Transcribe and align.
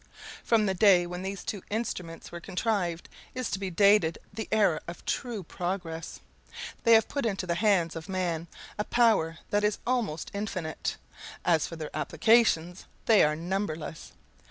From 0.43 0.65
the 0.65 0.73
day 0.73 1.05
when 1.05 1.21
these 1.21 1.43
two 1.43 1.61
instruments 1.69 2.31
were 2.31 2.39
contrived 2.39 3.07
is 3.35 3.51
to 3.51 3.59
be 3.59 3.69
dated 3.69 4.17
the 4.33 4.47
era 4.51 4.81
of 4.87 5.05
true 5.05 5.43
progress. 5.43 6.19
They 6.85 6.93
have 6.93 7.07
put 7.07 7.23
into 7.23 7.45
the 7.45 7.53
hands 7.53 7.95
of 7.95 8.09
man 8.09 8.47
a 8.79 8.83
power 8.83 9.37
that 9.51 9.63
is 9.63 9.77
almost 9.85 10.31
infinite. 10.33 10.97
As 11.45 11.67
for 11.67 11.75
their 11.75 11.95
applications, 11.95 12.85
they 13.05 13.23
are 13.23 13.35
numberless. 13.35 14.13